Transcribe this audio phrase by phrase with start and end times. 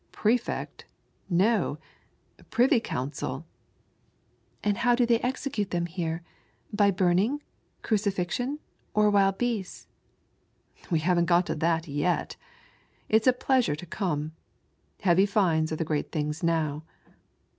[0.11, 0.85] "Prefect,
[1.29, 1.77] no.
[2.49, 3.45] Privy Council.""
[4.63, 6.23] And how do they execute them here,
[6.73, 7.43] by burning,
[7.83, 8.57] crucifixion,
[8.95, 9.85] or wild beasts?"
[10.89, 12.35] "We haven't got to that yet.
[13.09, 14.31] It's a pleasure to come.
[15.01, 16.81] Heavy fines are the great things now."